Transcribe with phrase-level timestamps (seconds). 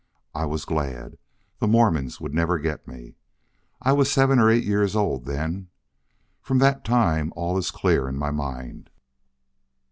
[0.33, 1.19] I was glad.
[1.59, 3.17] The Mormons would never get me.
[3.83, 5.67] I was seven or eight years old then.
[6.41, 8.89] From that time all is clear in my mind.